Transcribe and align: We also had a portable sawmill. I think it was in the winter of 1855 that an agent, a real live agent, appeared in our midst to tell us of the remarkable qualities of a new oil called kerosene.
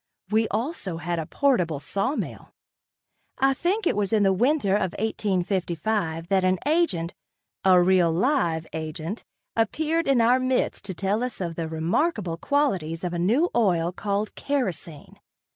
We 0.31 0.47
also 0.47 0.97
had 0.97 1.19
a 1.19 1.27
portable 1.27 1.79
sawmill. 1.79 2.55
I 3.37 3.53
think 3.53 3.85
it 3.85 3.95
was 3.95 4.11
in 4.11 4.23
the 4.23 4.33
winter 4.33 4.73
of 4.73 4.93
1855 4.97 6.27
that 6.29 6.43
an 6.43 6.57
agent, 6.65 7.13
a 7.63 7.79
real 7.79 8.11
live 8.11 8.65
agent, 8.73 9.23
appeared 9.55 10.07
in 10.07 10.19
our 10.19 10.39
midst 10.39 10.85
to 10.85 10.95
tell 10.95 11.23
us 11.23 11.39
of 11.39 11.53
the 11.55 11.67
remarkable 11.67 12.37
qualities 12.37 13.03
of 13.03 13.13
a 13.13 13.19
new 13.19 13.51
oil 13.55 13.91
called 13.91 14.33
kerosene. 14.33 15.19